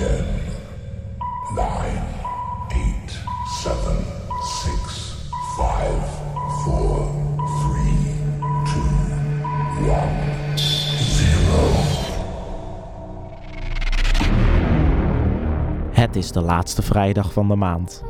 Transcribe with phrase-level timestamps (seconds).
[0.00, 0.24] Ten,
[1.54, 2.02] nine,
[2.68, 3.10] eight,
[3.62, 4.04] seven,
[4.42, 5.14] six,
[5.56, 6.02] five,
[6.64, 7.10] four,
[7.60, 8.14] three,
[8.64, 8.80] two,
[9.90, 10.56] one,
[10.96, 11.70] zero.
[15.90, 18.04] Het is de laatste vrijdag van de maand.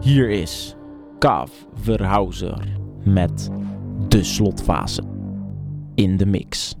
[0.00, 0.76] Hier is
[1.18, 3.50] Kav Verhauser met
[4.08, 5.02] de slotfase
[5.94, 6.76] in de mix.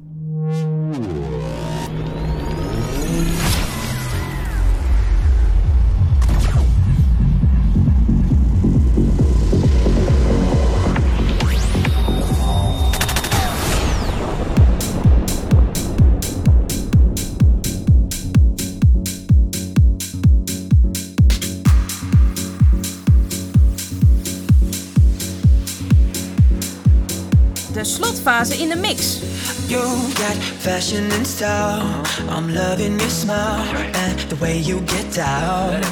[28.44, 29.20] Slotfase in de mix.
[29.68, 29.80] You
[30.14, 31.80] got fashion and style.
[31.80, 32.36] Uh-huh.
[32.36, 35.82] I'm loving your smile and the way you get down.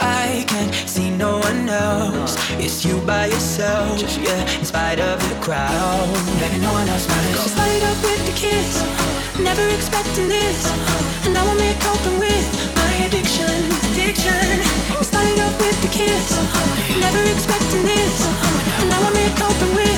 [0.00, 2.36] I can't see no one else.
[2.36, 2.64] Uh-huh.
[2.64, 4.58] It's you by yourself, yeah.
[4.58, 6.08] In spite of the crowd,
[6.40, 7.42] baby, no one else matters.
[7.44, 8.82] Just light up with the kiss.
[8.82, 9.42] Uh-huh.
[9.42, 10.58] Never expecting this.
[11.24, 13.56] And now I'm here coping with my addiction.
[13.92, 14.46] Addiction.
[14.96, 16.26] Just light up with the kiss.
[17.00, 18.16] Never expecting this.
[18.80, 19.89] And now I'm here coping with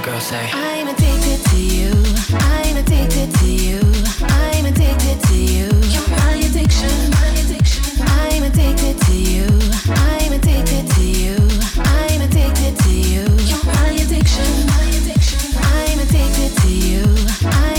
[0.00, 0.50] the girls say?
[0.52, 1.92] I'm addicted to you.
[2.32, 3.80] I'm addicted to you.
[4.22, 5.68] I'm addicted to you.
[5.92, 7.10] You're my addiction.
[7.10, 7.82] My addiction.
[8.00, 9.46] I'm addicted to you.
[9.88, 11.36] I'm addicted to you.
[11.76, 13.24] I'm addicted to you.
[13.48, 14.50] You're my addiction.
[14.66, 15.40] My addiction.
[15.56, 17.04] I'm addicted to you.
[17.44, 17.69] I'm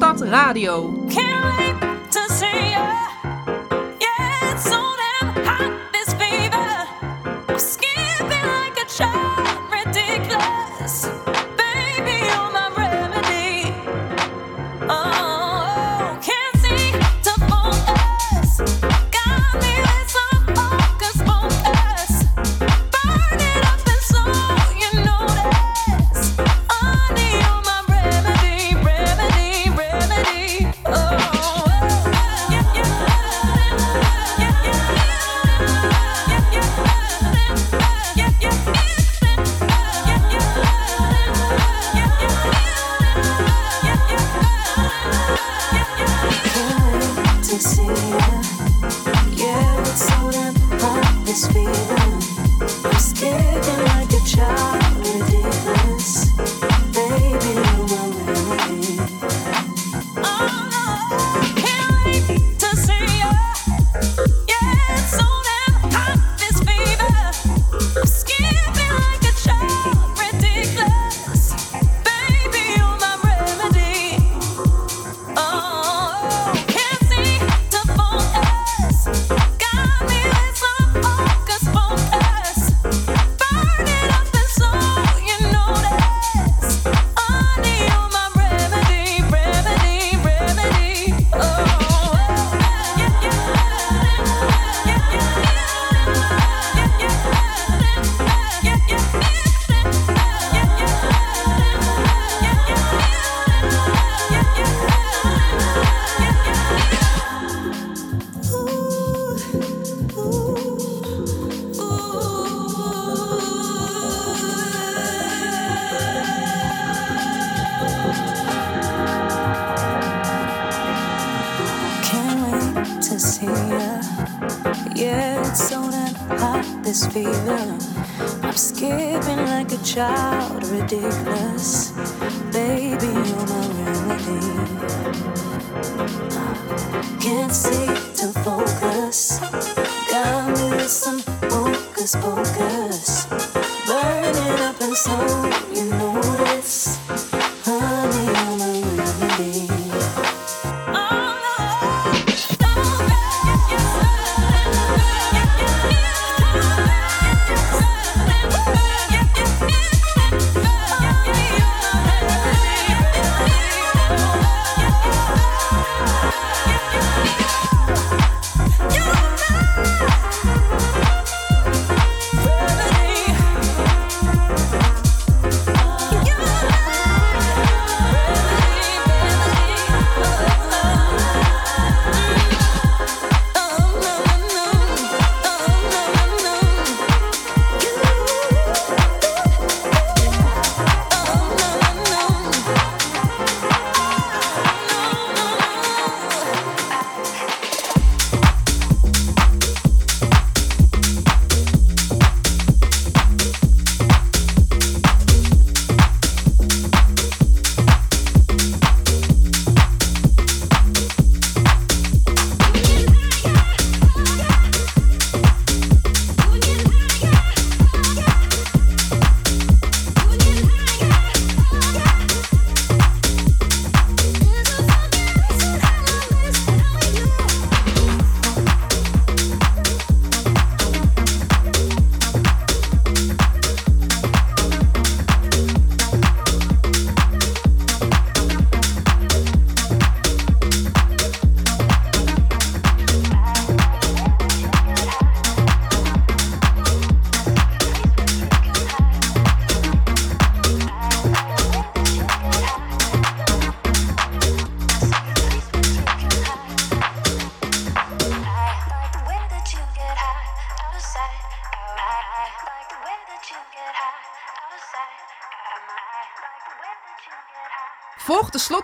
[0.00, 1.29] Stad Radio.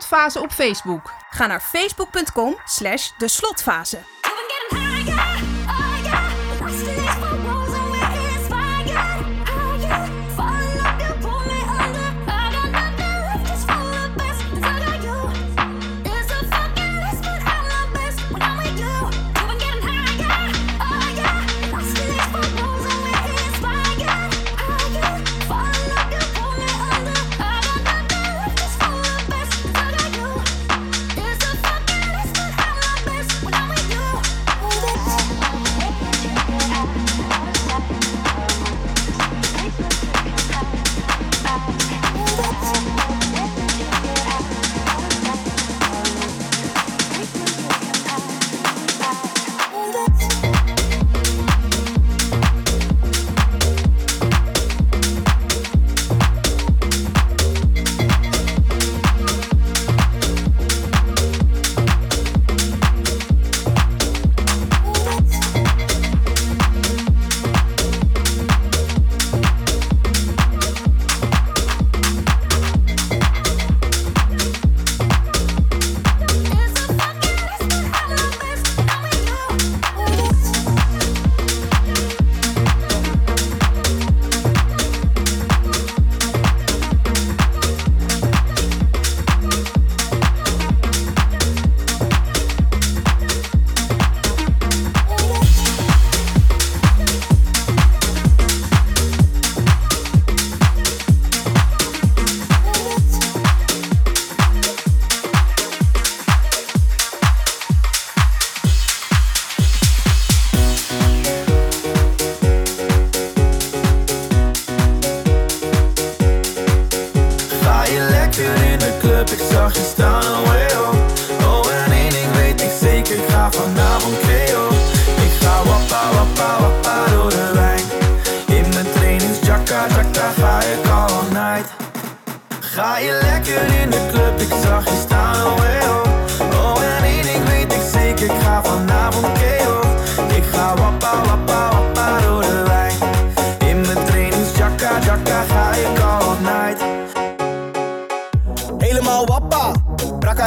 [0.06, 1.12] Fase op Facebook.
[1.30, 4.15] Ga naar facebook.com slash de slotfase.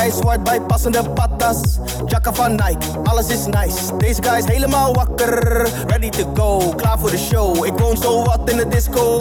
[0.07, 1.62] Zwart bij passende patas.
[2.05, 3.97] Jacka van Nike, alles is nice.
[3.97, 5.67] Deze guy is helemaal wakker.
[5.88, 7.65] Ready to go, klaar voor de show.
[7.65, 9.17] Ik woon zo wat in de disco.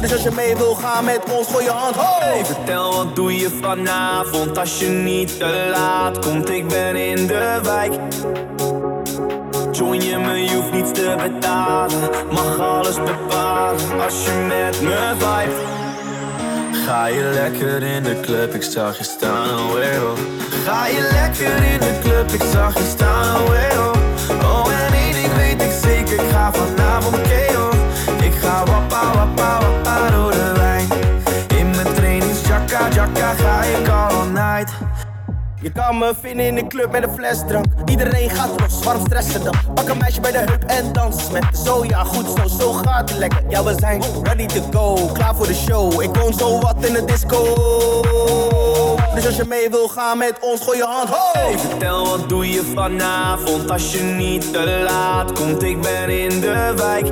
[0.00, 2.18] Dus als je mee wil gaan met ons, gooi je hand hoog.
[2.18, 6.50] Hey, vertel wat doe je vanavond als je niet te laat komt.
[6.50, 7.92] Ik ben in de wijk.
[9.72, 12.10] Join je me, hoeft niets te betalen.
[12.30, 15.81] Mag alles bepalen als je met me vibe.
[16.86, 20.18] Ga je lekker in de club, ik zag je staan, oh hey, oh.
[20.64, 23.92] Ga je lekker in de club, ik zag je staan, oh hey, oh.
[24.42, 27.70] Oh en één ding weet ik zeker, ik ga vanavond KO.
[28.22, 30.88] Ik ga wappa, wappa, wappa door de wijn.
[31.58, 34.70] In mijn trainings, jacka, jacka, ga ik all night.
[35.62, 37.66] Je kan me vinden in de club met een fles drank.
[37.84, 39.54] Iedereen gaat los, waarom stressen dan?
[39.74, 41.56] Pak een meisje bij de heup en dans met me.
[41.64, 43.42] Zo ja, goed zo, zo gaat het lekker.
[43.48, 46.02] Ja, we zijn ready to go, klaar voor de show.
[46.02, 47.54] Ik woon zo wat in de disco.
[49.14, 51.32] Dus als je mee wil gaan met ons, gooi je hand hoog.
[51.32, 55.62] Hey, vertel wat doe je vanavond als je niet te laat komt.
[55.62, 57.06] Ik ben in de wijk.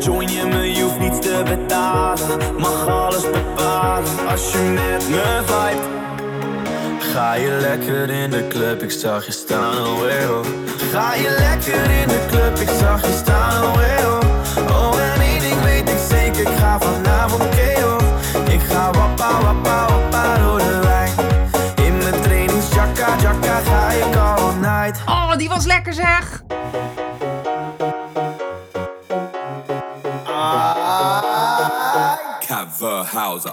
[0.00, 2.58] Join je me, je hoeft niets te betalen.
[2.58, 5.95] Mag alles bepalen als je met me vibe.
[7.16, 10.44] Ga je lekker in de club, ik zag je staan, oh hey, oh.
[10.92, 14.20] Ga je lekker in de club, ik zag je staan, oh hey, oh.
[14.70, 17.96] Oh en één ding weet ik zeker, ik ga vanavond KO.
[18.52, 21.12] Ik ga wappa, wappa, wappa door de wijn.
[21.86, 25.00] In mijn trainings, jacka, jacka, ga ik all night.
[25.06, 26.42] Oh, die was lekker zeg.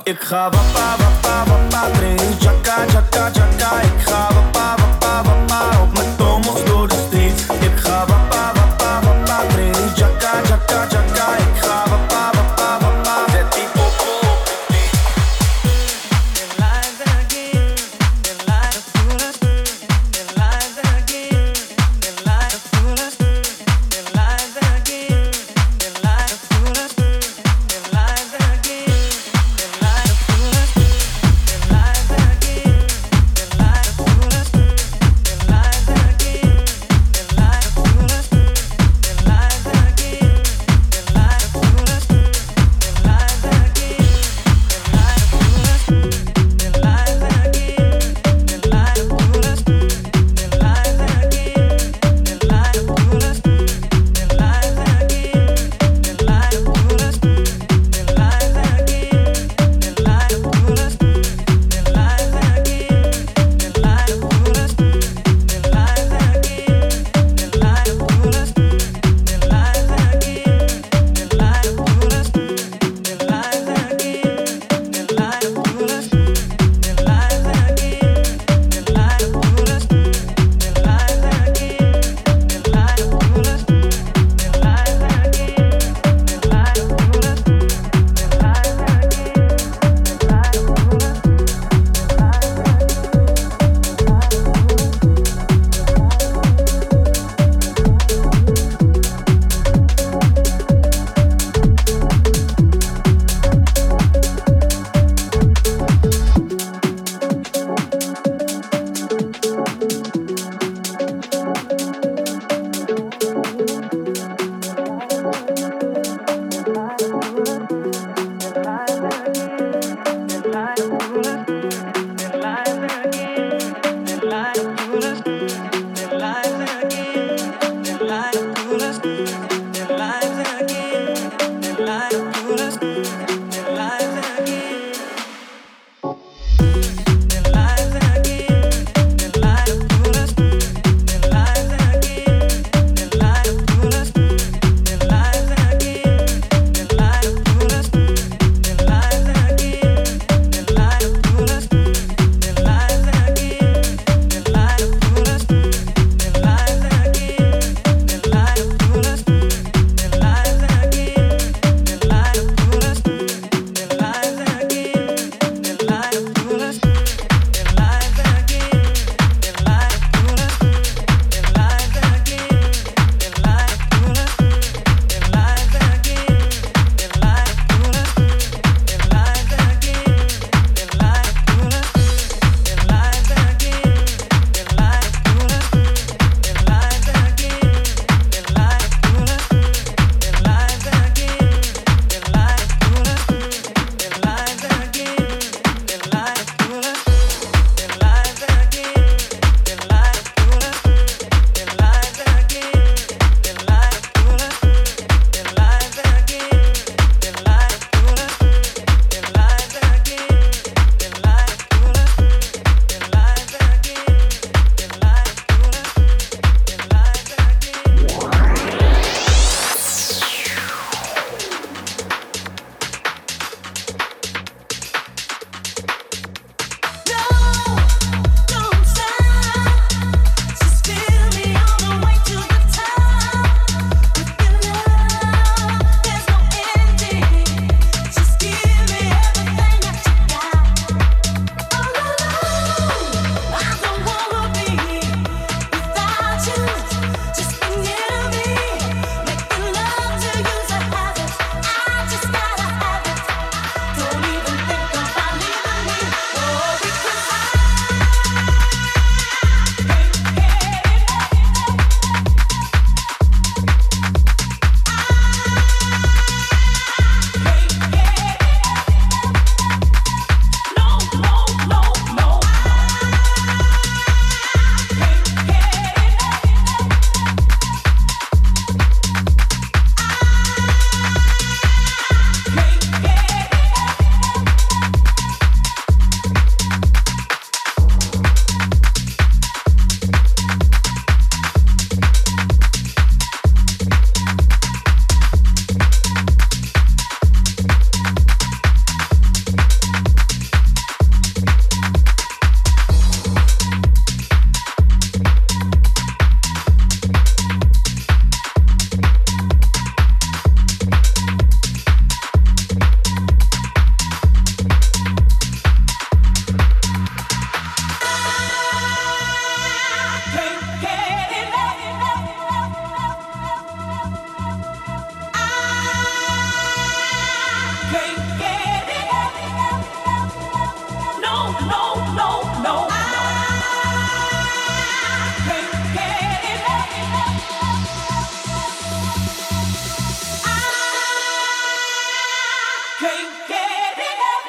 [0.04, 3.82] Ik ga wappa, wappa, wappa, trainings, jacka, jacka, jacka.
[3.82, 5.03] Ik ga wappa, wappa, wappa,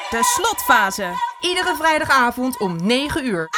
[0.09, 1.13] De slotfase.
[1.39, 3.49] Iedere vrijdagavond om 9 uur.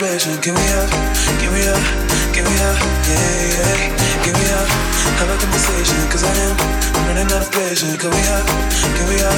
[0.00, 0.32] vision.
[0.40, 0.88] Give me up,
[1.36, 1.84] give me up,
[2.32, 3.76] give me up, yeah, yeah.
[4.24, 4.68] Give me up,
[5.20, 6.56] have a conversation, cause I am
[7.04, 8.00] running out of patience.
[8.00, 8.46] Give me up,
[8.96, 9.36] give me up,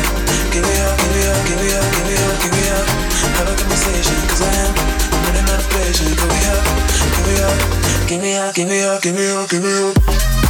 [0.55, 2.87] give me up, give me up, give me up, give me up, give me up.
[3.43, 4.73] Have a conversation, cause I am
[5.27, 6.15] running out of patience.
[6.15, 6.63] Give me up,
[7.11, 7.59] give me up,
[8.07, 10.42] give me up, give me up, give me up, give me up.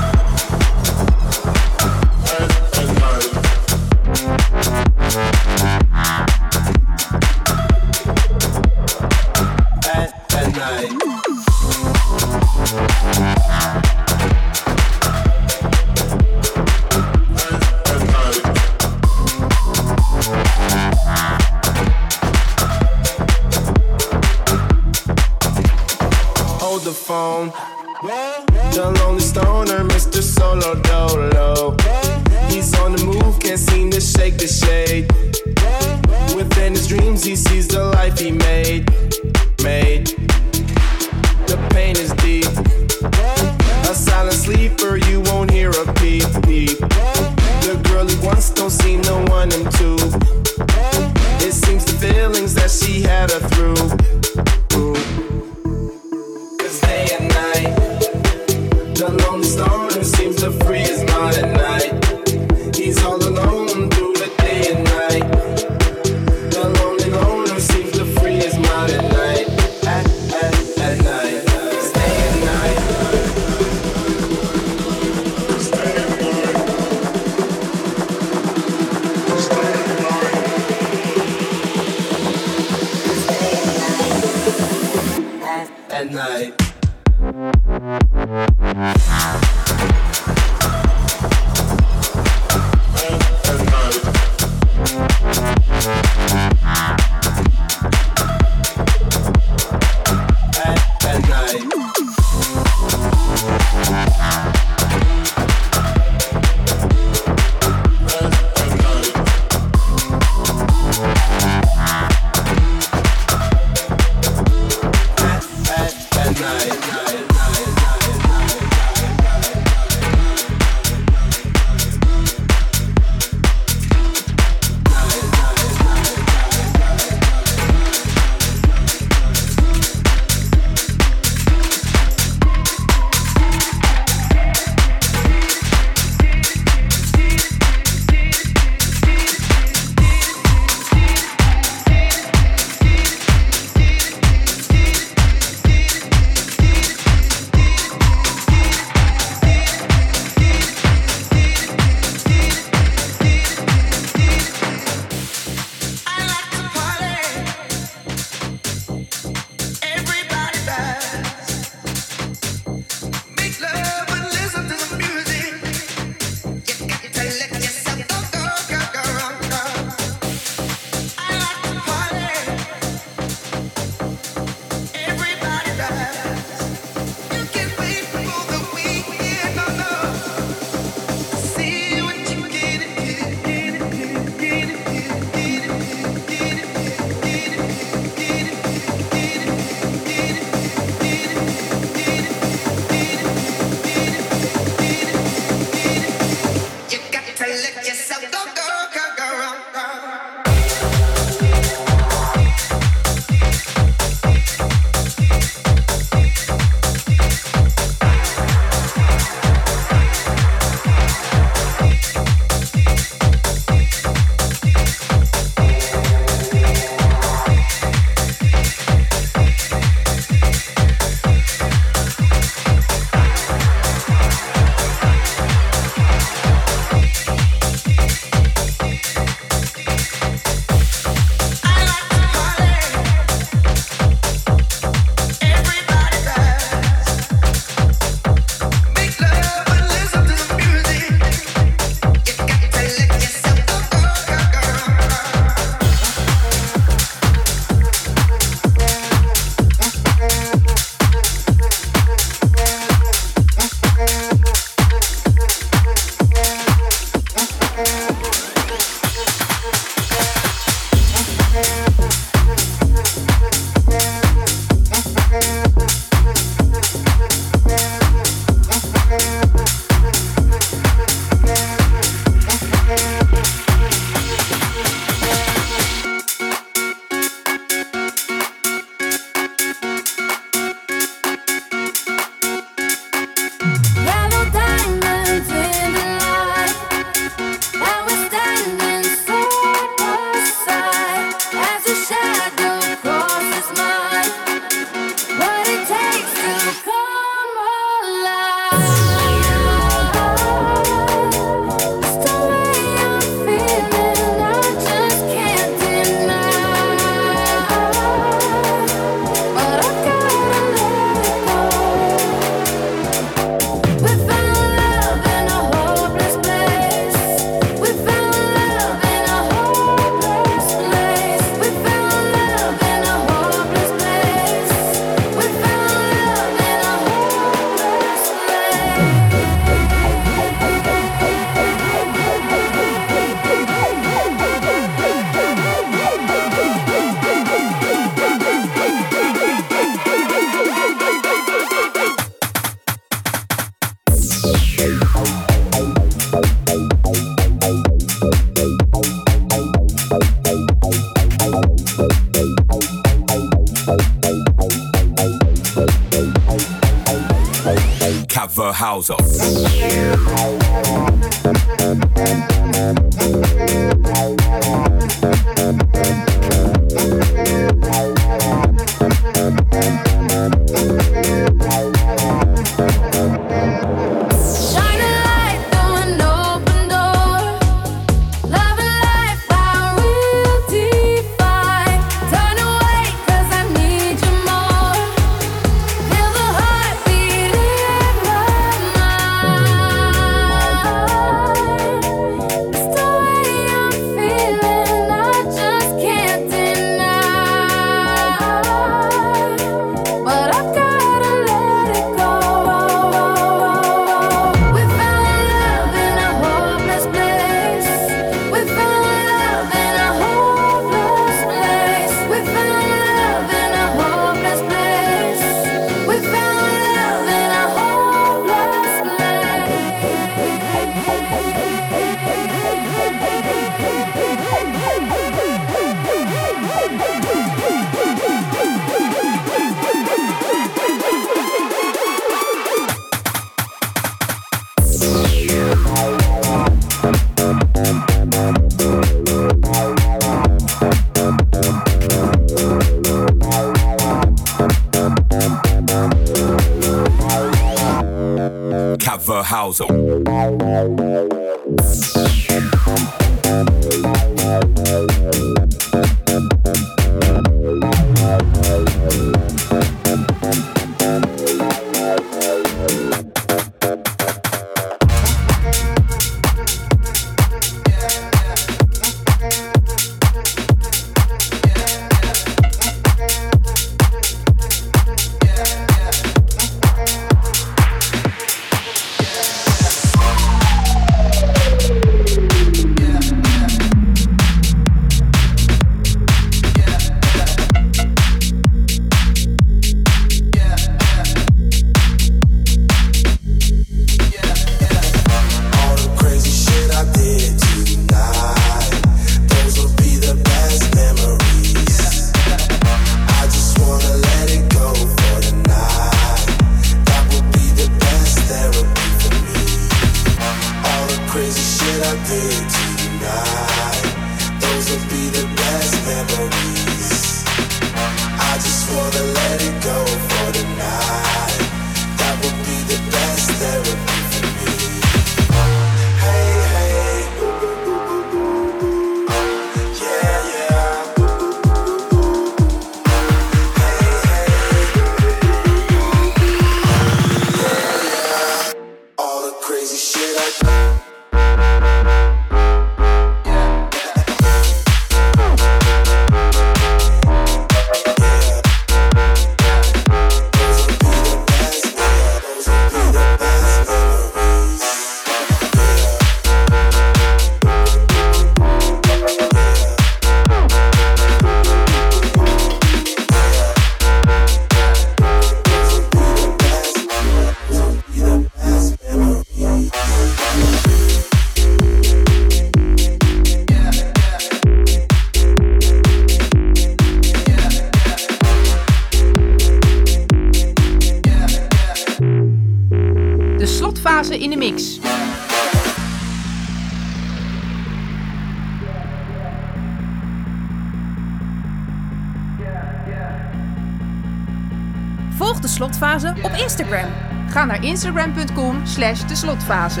[597.48, 600.00] Ga naar instagram.com slash de slotfase.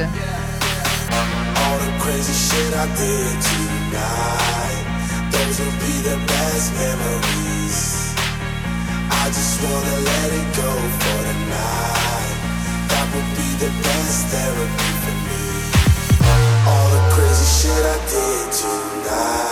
[9.10, 11.22] I just wanna let it go for
[16.66, 19.51] All the crazy shit I did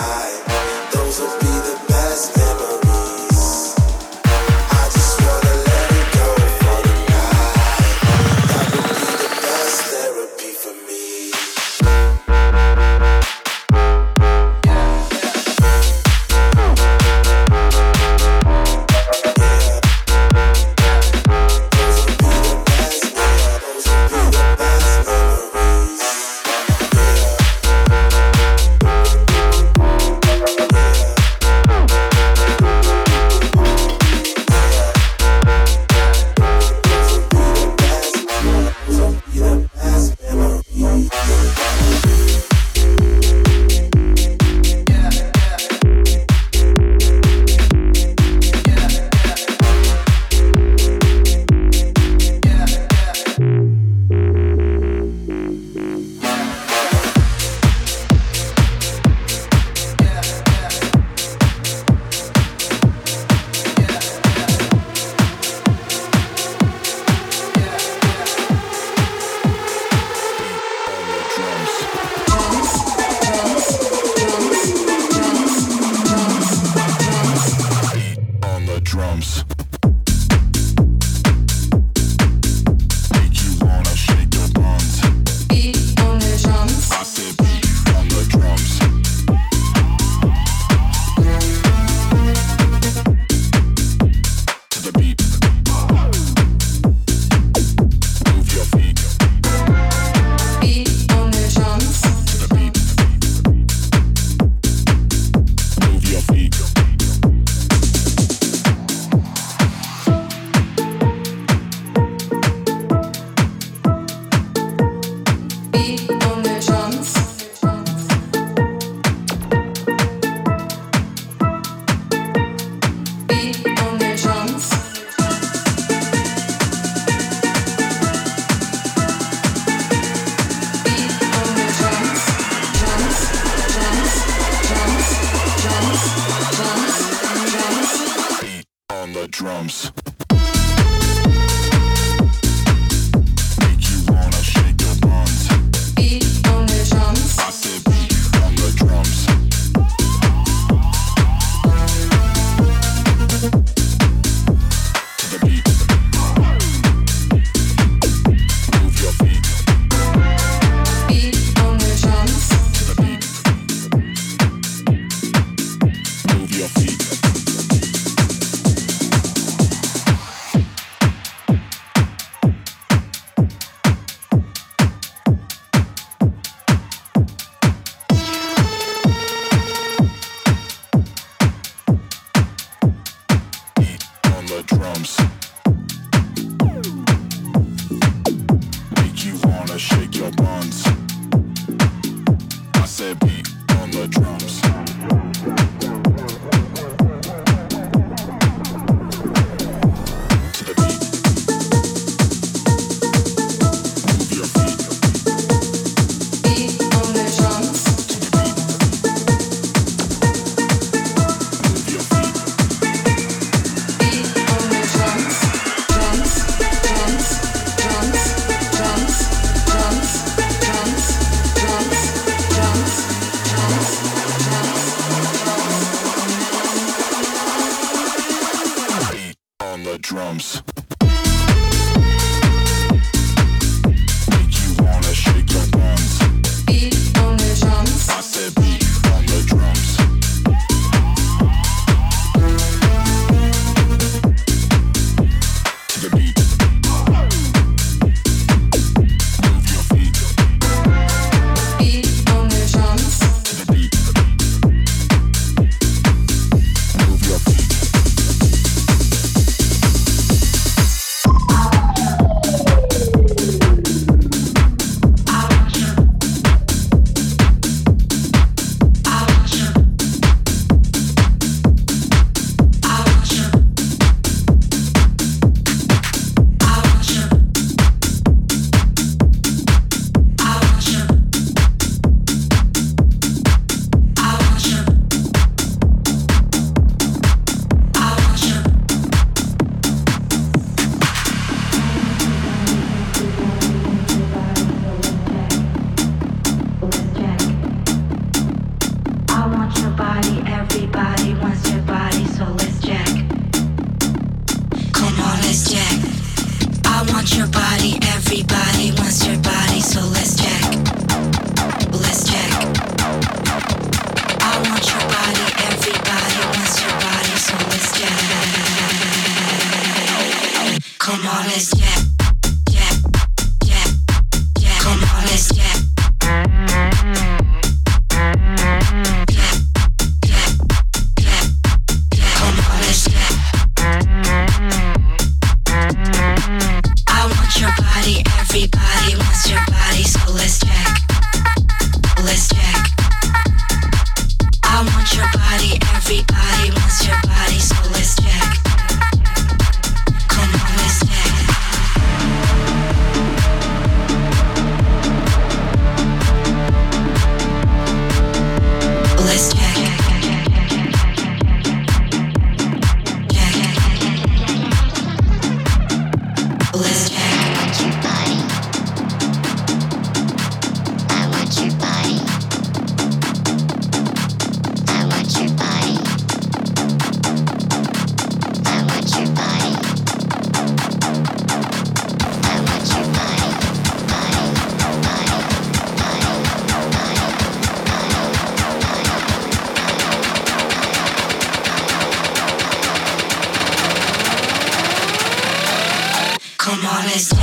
[397.01, 397.40] honest.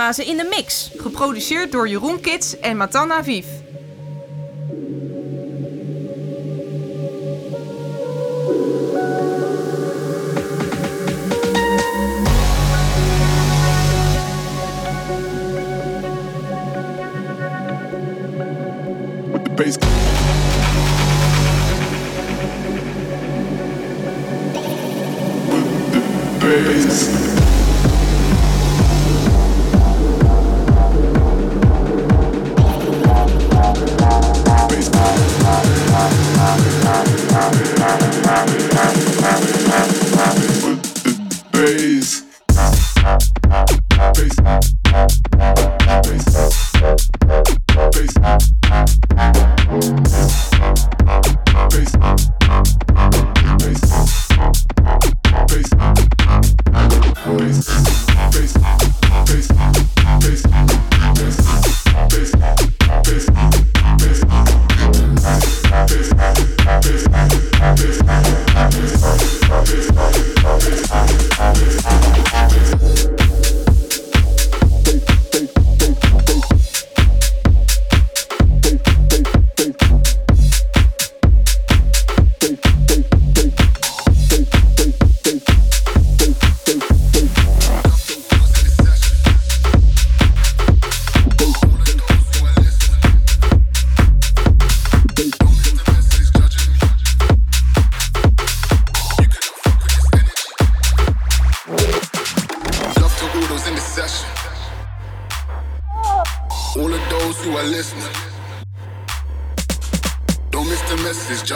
[0.00, 0.90] In de mix.
[0.96, 3.46] Geproduceerd door Jeroen Kits en Matan Aviv.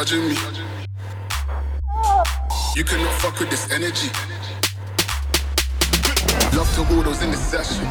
[0.05, 0.37] Judging me.
[2.77, 4.11] You cannot fuck with this energy.
[6.55, 7.87] Love to all those in the session.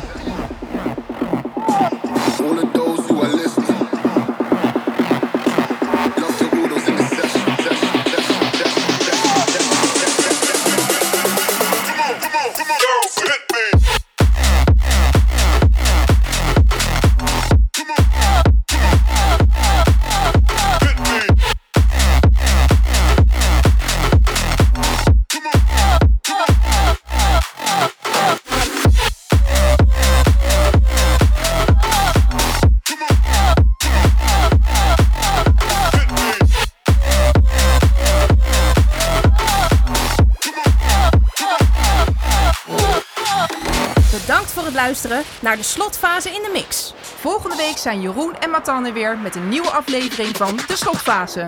[45.44, 46.94] Naar de slotfase in de mix.
[47.02, 51.48] Volgende week zijn Jeroen en Matan er weer met een nieuwe aflevering van De Slotfase.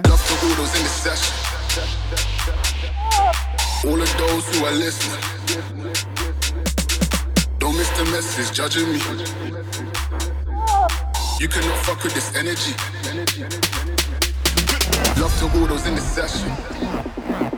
[3.84, 5.20] All of those who are listening.
[7.58, 9.00] Don't miss the message judging me.
[11.38, 12.74] You cannot fuck with this energy.
[15.20, 17.55] Love to all those in the session.